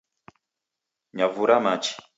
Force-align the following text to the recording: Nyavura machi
Nyavura 1.15 1.59
machi 1.65 1.93